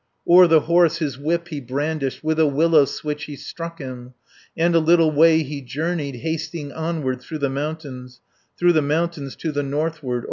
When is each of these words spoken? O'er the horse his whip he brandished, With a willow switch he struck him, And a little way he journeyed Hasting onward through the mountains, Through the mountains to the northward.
O'er 0.27 0.47
the 0.47 0.61
horse 0.61 0.97
his 0.97 1.19
whip 1.19 1.49
he 1.49 1.61
brandished, 1.61 2.23
With 2.23 2.39
a 2.39 2.47
willow 2.47 2.85
switch 2.85 3.25
he 3.25 3.35
struck 3.35 3.77
him, 3.77 4.15
And 4.57 4.73
a 4.73 4.79
little 4.79 5.11
way 5.11 5.43
he 5.43 5.61
journeyed 5.61 6.15
Hasting 6.15 6.71
onward 6.71 7.21
through 7.21 7.37
the 7.37 7.51
mountains, 7.51 8.19
Through 8.57 8.73
the 8.73 8.81
mountains 8.81 9.35
to 9.35 9.51
the 9.51 9.61
northward. 9.61 10.19